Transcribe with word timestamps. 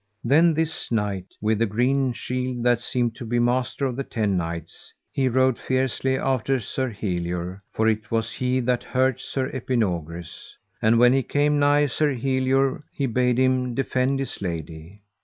Then 0.23 0.55
this 0.55 0.91
knight 0.91 1.27
with 1.41 1.59
the 1.59 1.67
green 1.67 2.13
shield 2.13 2.63
that 2.63 2.79
seemed 2.79 3.13
to 3.17 3.23
be 3.23 3.37
master 3.37 3.85
of 3.85 3.95
the 3.97 4.03
ten 4.03 4.35
knights, 4.35 4.91
he 5.11 5.29
rode 5.29 5.59
fiercely 5.59 6.17
after 6.17 6.59
Sir 6.59 6.89
Helior, 6.89 7.61
for 7.71 7.87
it 7.87 8.09
was 8.09 8.31
he 8.31 8.61
that 8.61 8.83
hurt 8.83 9.19
Sir 9.21 9.51
Epinogris. 9.53 10.53
And 10.81 10.97
when 10.97 11.13
he 11.13 11.21
came 11.21 11.59
nigh 11.59 11.85
Sir 11.85 12.13
Helior 12.13 12.81
he 12.91 13.05
bade 13.05 13.37
him 13.37 13.75
defend 13.75 14.17
his 14.17 14.41
lady. 14.41 15.03